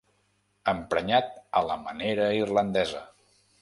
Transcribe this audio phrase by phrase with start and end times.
[0.73, 1.31] Emprenyat
[1.61, 3.09] a la manera irlandesa.